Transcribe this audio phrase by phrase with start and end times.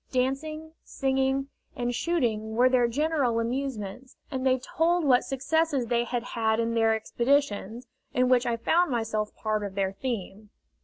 [0.09, 6.23] Dancing, singing, and shooting were their general amusements, and they told what successes they had
[6.23, 10.49] had in their expeditions, in which I found myself part of their theme.